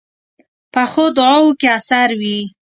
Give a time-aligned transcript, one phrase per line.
[0.73, 2.39] پخو دعاوو کې اثر وي